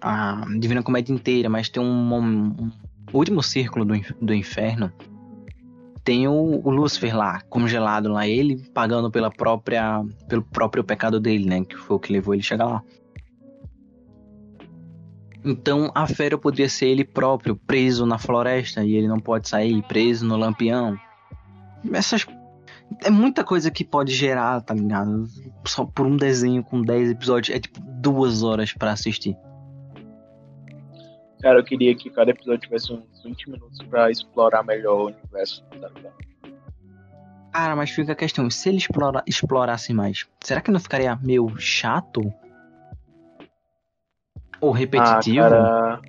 [0.01, 2.71] a Divina Comédia inteira, mas tem um, um- um-
[3.13, 4.93] último círculo do, do inferno.
[6.05, 6.33] Tem o,
[6.65, 11.65] o Lúcifer lá, congelado lá, ele pagando pela própria, pelo próprio pecado dele, né?
[11.65, 12.83] Que foi o que levou ele a chegar lá.
[15.45, 19.81] Então a fera poderia ser ele próprio, preso na floresta, e ele não pode sair,
[19.83, 20.97] preso no lampião.
[21.93, 22.25] Essas
[23.05, 25.27] é muita coisa que pode gerar, tá ligado?
[25.67, 29.37] Só por um desenho com 10 episódios é tipo duas horas pra assistir.
[31.41, 35.65] Cara, eu queria que cada episódio tivesse uns 20 minutos pra explorar melhor o universo,
[35.81, 36.15] tá ligado?
[37.53, 41.55] Cara, mas fica a questão, se ele explora, explorasse mais, será que não ficaria meio
[41.59, 42.23] chato?
[44.61, 45.45] Ou repetitivo?
[45.45, 46.01] Ah, cara...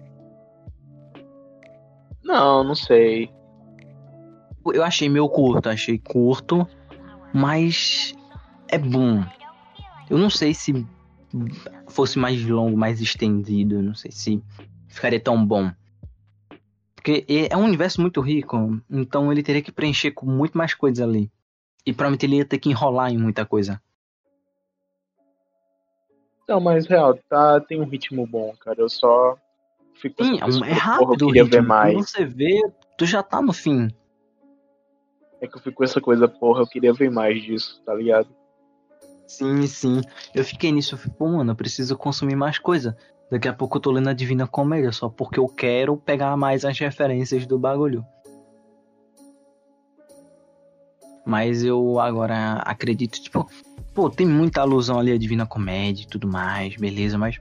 [2.23, 3.29] Não, não sei.
[4.65, 6.67] Eu achei meio curto, achei curto,
[7.33, 8.13] mas
[8.67, 9.23] é bom.
[10.09, 10.85] Eu não sei se
[11.87, 14.43] fosse mais longo, mais estendido, não sei se
[14.87, 15.71] ficaria tão bom.
[16.95, 21.05] Porque é um universo muito rico, então ele teria que preencher com muito mais coisas
[21.05, 21.29] ali.
[21.85, 23.81] E provavelmente ele ia ter que enrolar em muita coisa.
[26.47, 28.79] Não, mas real, tá, tem um ritmo bom, cara.
[28.79, 29.37] Eu só
[29.95, 31.61] fico Sim, é, é porra, rápido eu queria ritmo.
[31.61, 31.93] ver mais.
[31.93, 32.61] Quando você vê,
[32.97, 33.89] tu já tá no fim.
[35.43, 38.29] É que eu fico com essa coisa, porra, eu queria ver mais disso, tá ligado?
[39.27, 39.99] Sim, sim.
[40.33, 42.95] Eu fiquei nisso, eu fiquei, pô, mano, eu preciso consumir mais coisa.
[43.29, 46.63] Daqui a pouco eu tô lendo a Divina Comédia só porque eu quero pegar mais
[46.63, 48.05] as referências do bagulho.
[51.25, 53.45] Mas eu agora acredito, tipo,
[53.93, 57.37] pô, tem muita alusão ali à Divina Comédia e tudo mais, beleza, mas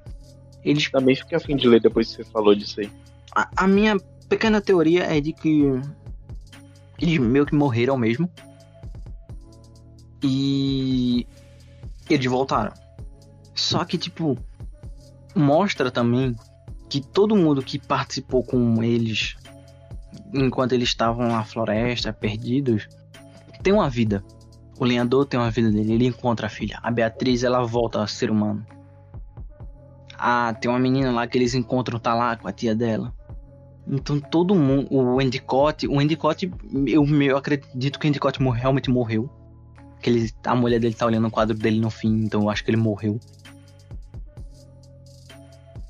[0.64, 0.90] eles.
[0.90, 2.90] Também fiquei afim de ler depois que você falou disso aí.
[3.32, 3.96] A, a minha
[4.28, 5.80] pequena teoria é de que
[7.02, 8.30] eles meio que morreram mesmo.
[10.22, 11.26] E
[12.08, 12.72] eles voltaram.
[13.54, 14.38] Só que, tipo,
[15.34, 16.34] mostra também
[16.88, 19.36] que todo mundo que participou com eles
[20.32, 22.88] enquanto eles estavam na floresta, perdidos,
[23.62, 24.24] tem uma vida.
[24.78, 26.78] O lenhador tem uma vida dele, ele encontra a filha.
[26.82, 28.64] A Beatriz, ela volta a ser humano.
[30.16, 33.12] Ah, tem uma menina lá que eles encontram, tá lá com a tia dela.
[33.86, 36.50] Então todo mundo, o Endicott, o Endicott,
[36.86, 39.28] eu, eu acredito que o Endicott realmente morreu.
[40.00, 42.64] Que ele, a mulher dele tá olhando o quadro dele no fim, então eu acho
[42.64, 43.20] que ele morreu.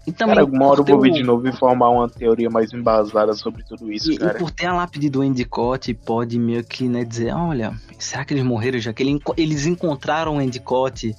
[0.07, 2.73] E também, cara, alguma hora eu vou ver de novo e formar uma teoria mais
[2.73, 4.37] embasada sobre tudo isso, e, cara.
[4.37, 8.35] E por ter a lápide do Endicott, pode meio que né, dizer, olha, será que
[8.35, 11.15] eles morreram já que ele, eles encontraram o Endicott?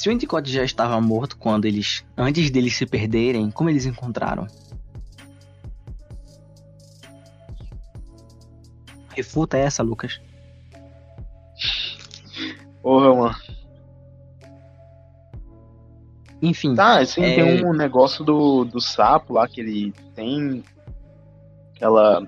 [0.00, 4.46] Se o Endicott já estava morto quando eles, antes deles se perderem, como eles encontraram?
[9.14, 10.18] Refuta essa, Lucas.
[12.80, 13.36] Porra, mano.
[16.40, 16.74] Enfim.
[16.74, 17.34] Tá, assim, é...
[17.34, 20.64] tem um negócio do, do sapo lá que ele tem.
[21.76, 22.26] Aquela.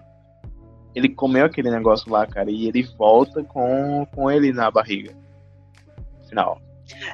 [0.95, 5.17] Ele comeu aquele negócio lá, cara, e ele volta com, com ele na barriga.
[6.29, 6.61] Final.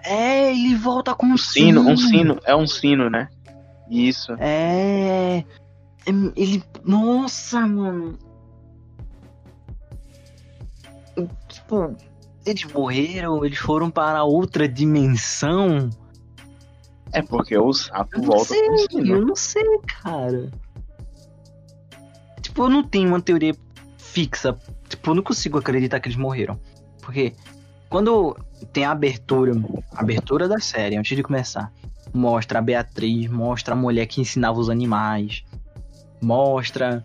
[0.05, 1.81] É, ele volta com um sino.
[1.83, 3.29] Um sino, é um sino, né?
[3.91, 4.33] Isso.
[4.39, 5.45] É.
[6.07, 6.63] é ele.
[6.85, 8.19] Nossa, mano.
[11.49, 11.97] Tipo,
[12.47, 15.91] eles morreram, eles foram para outra dimensão.
[17.13, 19.09] É porque o sapo volta sei, por cima.
[19.09, 20.51] Eu não sei, cara.
[22.41, 23.55] Tipo, eu não tenho uma teoria
[23.97, 24.57] fixa.
[24.89, 26.59] Tipo, eu não consigo acreditar que eles morreram.
[27.01, 27.35] Porque
[27.89, 28.37] quando
[28.73, 29.53] tem a abertura,
[29.93, 31.73] abertura da série, antes de começar,
[32.13, 35.45] mostra a Beatriz, mostra a mulher que ensinava os animais,
[36.21, 37.05] mostra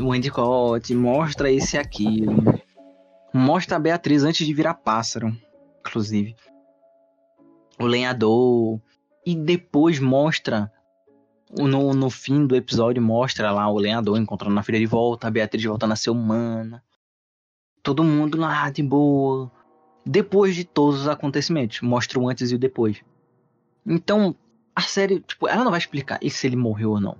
[0.00, 2.24] o Endicott, mostra esse aqui.
[3.32, 5.36] Mostra a Beatriz antes de virar pássaro,
[5.80, 6.34] inclusive.
[7.78, 8.80] O lenhador,
[9.24, 10.72] e depois mostra
[11.50, 15.30] no, no fim do episódio mostra lá o lenhador encontrando a filha de volta, a
[15.30, 16.82] Beatriz voltando a ser humana.
[17.82, 19.50] Todo mundo lá de boa.
[20.06, 23.02] Depois de todos os acontecimentos, mostra o antes e o depois.
[23.84, 24.36] Então,
[24.74, 27.16] a série, tipo, ela não vai explicar se ele morreu ou não.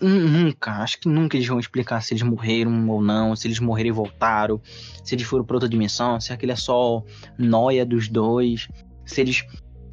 [0.00, 3.88] Nunca, acho que nunca eles vão explicar se eles morreram ou não, se eles morreram
[3.88, 4.60] e voltaram,
[5.04, 7.02] se eles foram para outra dimensão, se aquele é só
[7.36, 8.68] noia dos dois,
[9.04, 9.44] se eles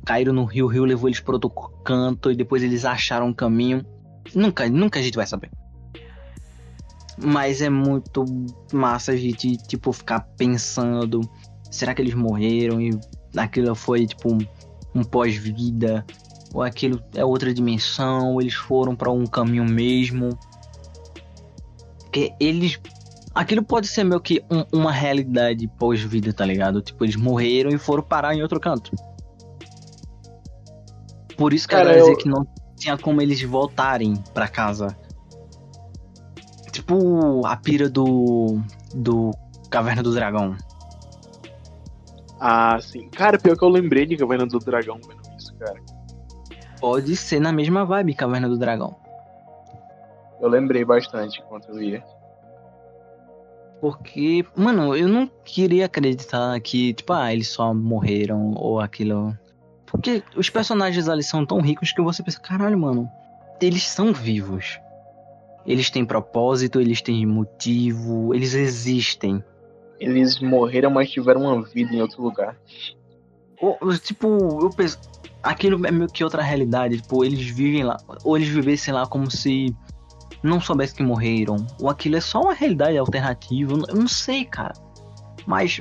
[0.06, 1.50] caíram no rio, o rio levou eles para outro
[1.84, 3.84] canto e depois eles acharam um caminho.
[4.36, 5.50] Nunca, nunca a gente vai saber.
[7.22, 8.24] Mas é muito
[8.72, 11.22] massa a gente, tipo, ficar pensando:
[11.70, 12.98] será que eles morreram e
[13.36, 14.40] aquilo foi, tipo, um,
[14.96, 16.06] um pós-vida?
[16.54, 18.34] Ou aquilo é outra dimensão?
[18.34, 20.38] Ou eles foram para um caminho mesmo?
[22.12, 22.80] Que eles.
[23.36, 26.82] Aquilo pode ser meio que um, uma realidade pós-vida, tá ligado?
[26.82, 28.92] Tipo, eles morreram e foram parar em outro canto.
[31.38, 34.98] Por isso que Cara, eu dizer que não tinha como eles voltarem para casa.
[36.80, 38.62] Tipo a pira do.
[38.96, 39.32] do
[39.70, 40.56] Caverna do Dragão.
[42.40, 43.10] Ah, sim.
[43.10, 45.78] Cara, pior que eu lembrei de Caverna do Dragão vendo isso, cara.
[46.80, 48.96] Pode ser na mesma vibe Caverna do Dragão.
[50.40, 52.04] Eu lembrei bastante enquanto eu ia.
[53.82, 59.38] Porque, mano, eu não queria acreditar que, tipo, ah, eles só morreram ou aquilo.
[59.86, 63.10] Porque os personagens ali são tão ricos que você pensa, caralho, mano,
[63.62, 64.80] eles são vivos.
[65.66, 69.44] Eles têm propósito, eles têm motivo, eles existem.
[70.00, 72.58] Eles morreram, mas tiveram uma vida em outro lugar.
[73.62, 74.28] Ou, tipo,
[74.62, 74.98] eu penso,
[75.44, 77.02] aquilo é meio que outra realidade.
[77.02, 79.76] Tipo, eles vivem lá, ou eles vivessem lá como se
[80.42, 81.58] não soubessem que morreram.
[81.82, 83.74] Ou aquilo é só uma realidade alternativa.
[83.88, 84.74] Eu não sei, cara.
[85.46, 85.80] Mas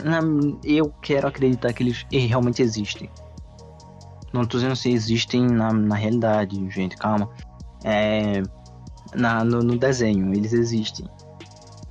[0.65, 3.09] eu quero acreditar que eles realmente existem.
[4.33, 7.31] Não tô dizendo se existem na, na realidade, gente, calma.
[7.85, 8.43] É.
[9.15, 11.07] Na, no, no desenho, eles existem.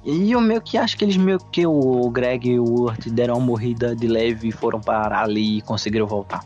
[0.04, 3.36] E eu meio que acho que eles meio que o Greg e o Urt deram
[3.36, 6.44] uma morrida de leve e foram parar ali e conseguiram voltar.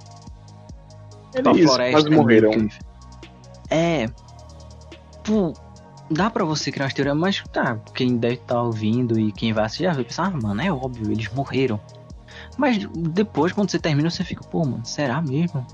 [1.34, 2.67] Eles floresta, morreram.
[3.69, 4.07] É.
[5.23, 5.53] Pô,
[6.10, 9.53] dá pra você criar uma teoria, mas tá, quem deve estar tá ouvindo e quem
[9.53, 11.80] vai assistir vai pensar, ah, mano, é óbvio, eles morreram.
[12.57, 15.65] Mas depois, quando você termina, você fica, pô, mano, será mesmo?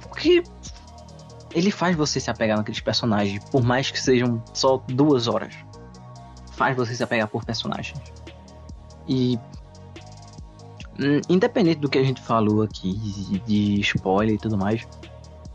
[0.00, 0.42] Porque
[1.54, 5.54] ele faz você se apegar naqueles personagens, por mais que sejam só duas horas.
[6.52, 7.98] Faz você se apegar por personagens.
[9.06, 9.38] E.
[11.00, 14.86] Hum, independente do que a gente falou aqui, de spoiler e tudo mais,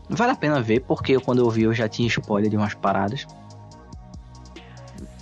[0.08, 3.26] vale a pena ver, porque quando eu vi eu já tinha spoiler de umas paradas.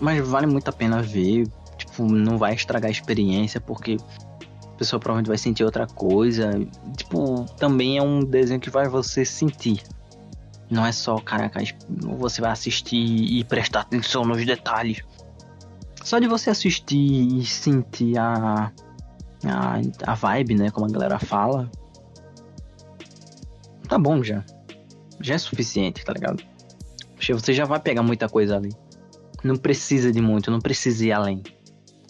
[0.01, 1.49] Mas vale muito a pena ver.
[1.77, 3.97] Tipo, não vai estragar a experiência, porque
[4.83, 6.51] pessoa provavelmente vai sentir outra coisa.
[6.97, 9.83] Tipo, também é um desenho que vai você sentir.
[10.73, 11.61] Não é só, caraca,
[12.01, 15.03] você vai assistir e prestar atenção nos detalhes.
[16.03, 18.73] Só de você assistir e sentir a,
[19.45, 20.71] a, a vibe, né?
[20.71, 21.71] Como a galera fala.
[23.87, 24.43] Tá bom já.
[25.21, 26.43] Já é suficiente, tá ligado?
[27.21, 28.71] Você já vai pegar muita coisa ali.
[29.45, 31.43] Não precisa de muito, não precisa ir além.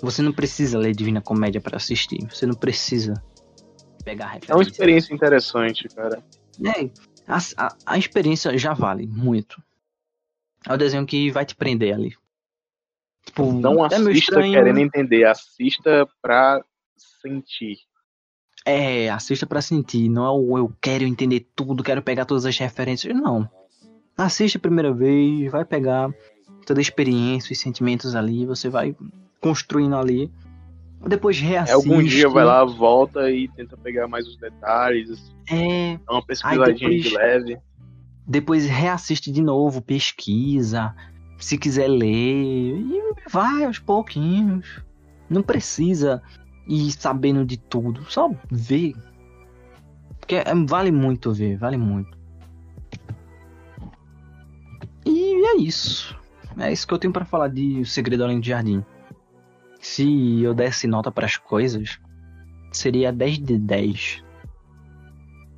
[0.00, 2.24] Você não precisa ler Divina Comédia para assistir.
[2.30, 3.14] Você não precisa
[4.04, 4.52] pegar referência.
[4.52, 6.22] É uma experiência interessante, cara.
[6.64, 6.88] É,
[7.26, 9.62] a, a, a experiência já vale muito.
[10.66, 12.14] É o desenho que vai te prender ali.
[13.24, 16.62] Tipo, não é assista querendo entender, assista pra
[17.20, 17.78] sentir.
[18.64, 22.56] É, assista para sentir, não é o eu quero entender tudo, quero pegar todas as
[22.58, 23.48] referências, não.
[24.16, 26.12] Assiste a primeira vez, vai pegar
[26.66, 28.94] toda a experiência, os sentimentos ali, você vai
[29.40, 30.30] construindo ali.
[31.06, 31.72] Depois reassiste.
[31.72, 35.34] É, algum dia vai lá, volta e tenta pegar mais os detalhes.
[35.50, 35.98] É.
[36.06, 37.58] Dá uma pesquisadinha depois, de leve.
[38.26, 40.94] Depois reassiste de novo, pesquisa,
[41.38, 44.80] se quiser ler, e vai aos pouquinhos.
[45.28, 46.22] Não precisa
[46.68, 48.94] ir sabendo de tudo, só ver.
[50.20, 52.16] Porque é, vale muito ver, vale muito.
[55.04, 56.16] E é isso.
[56.58, 58.84] É isso que eu tenho para falar de O Segredo Além do Jardim.
[59.82, 61.98] Se eu desse nota para as coisas,
[62.70, 64.22] seria 10 de 10.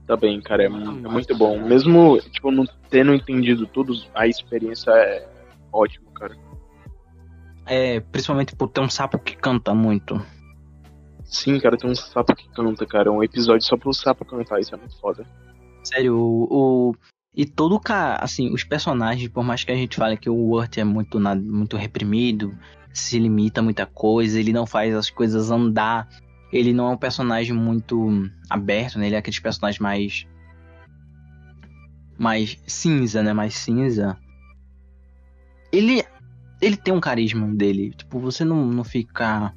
[0.07, 1.61] Tá bem, cara, é, é, muito bom.
[1.61, 5.29] Mesmo, tipo, não tendo entendido tudo, a experiência é
[5.71, 6.37] ótima, cara.
[7.67, 10.21] É, principalmente por ter um sapo que canta muito.
[11.25, 13.13] Sim, cara, tem um sapo que canta, cara.
[13.13, 15.27] Um episódio só pro sapo cantar, isso é muito foda.
[15.83, 16.95] Sério, o, o
[17.37, 20.79] e todo cara, assim, os personagens, por mais que a gente fale que o Wurt
[20.79, 22.57] é muito, muito reprimido,
[22.95, 26.09] se limita a muita coisa, ele não faz as coisas andar,
[26.53, 29.07] ele não é um personagem muito aberto, né?
[29.07, 30.27] Ele é aqueles personagens mais.
[32.17, 33.33] mais cinza, né?
[33.33, 34.17] Mais cinza.
[35.73, 36.05] Ele.
[36.63, 37.91] Ele tem um carisma dele.
[37.91, 39.53] Tipo, você não, não fica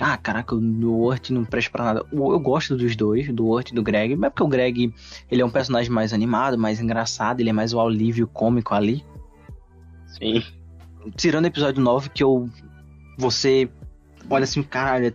[0.00, 2.06] ah, caraca, o Urt não presta pra nada.
[2.10, 4.94] Eu gosto dos dois, do Urt e do Greg, mas é porque o Greg,
[5.30, 9.04] ele é um personagem mais animado, mais engraçado, ele é mais o alívio cômico ali.
[10.06, 10.42] Sim.
[11.16, 12.48] Tirando o episódio 9, que eu...
[13.20, 13.68] Você
[14.28, 15.14] olha assim, caralho,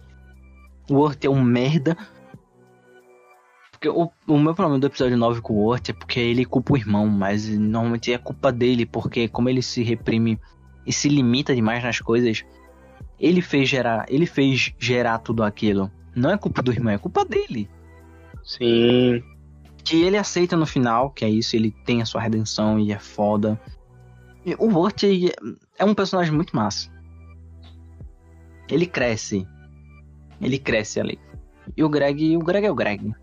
[0.90, 1.98] o Urt é um merda.
[3.72, 6.74] Porque o, o meu problema do episódio 9 com o Urt é porque ele culpa
[6.74, 10.40] o irmão, mas normalmente é culpa dele, porque como ele se reprime
[10.86, 12.46] e se limita demais nas coisas
[13.20, 15.92] ele fez gerar, ele fez gerar tudo aquilo.
[16.16, 17.70] Não é culpa do irmão, é culpa dele.
[18.44, 19.24] Sim.
[19.84, 23.00] Que ele aceita no final, que é isso, ele tem a sua redenção e é
[23.00, 23.60] foda.
[24.46, 25.04] E o Wort
[25.78, 26.95] é um personagem muito massa.
[28.70, 29.48] Ele cresce.
[30.42, 31.20] Ele cresce ali.
[31.76, 33.14] E o Greg, o Greg é o Greg.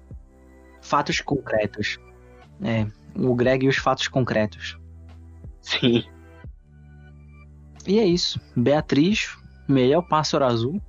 [0.81, 1.99] Fatos concretos.
[2.63, 2.87] É,
[3.17, 4.79] o Greg e os fatos concretos.
[5.61, 6.05] Sim.
[7.87, 8.41] E é isso.
[8.57, 9.37] Beatriz,
[9.69, 10.81] o pássaro azul.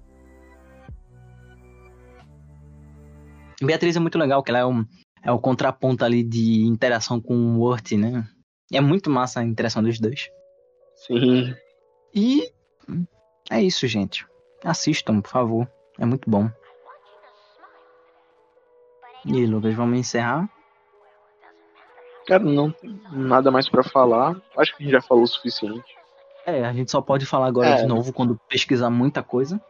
[3.62, 4.86] Beatriz é muito legal, que ela é, um,
[5.24, 8.28] é o contraponto ali de interação com o Wurt, né?
[8.72, 10.30] É muito massa a interação dos dois.
[10.96, 11.56] Sim.
[12.14, 12.52] E
[13.50, 14.26] é isso, gente.
[14.64, 15.68] Assistam, por favor.
[16.00, 16.50] É muito bom.
[19.26, 20.50] E aí, Lucas, vamos encerrar?
[22.28, 22.74] Cara, não
[23.12, 24.42] nada mais para falar.
[24.58, 25.96] Acho que a gente já falou o suficiente.
[26.46, 27.76] É, a gente só pode falar agora é.
[27.78, 29.62] de novo quando pesquisar muita coisa.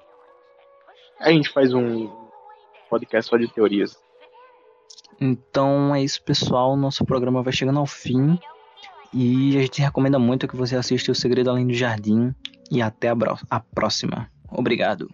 [1.20, 2.12] A gente faz um
[2.90, 3.98] podcast só de teorias.
[5.20, 6.76] Então é isso, pessoal.
[6.76, 8.40] Nosso programa vai chegando ao fim.
[9.14, 12.34] E a gente recomenda muito que você assista O Segredo Além do Jardim.
[12.72, 13.16] E até a,
[13.50, 14.30] a próxima.
[14.54, 15.08] Obrigado.